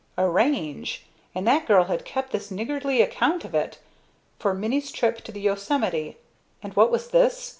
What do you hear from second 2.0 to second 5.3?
kept this niggardly account of it! For Minnie's trip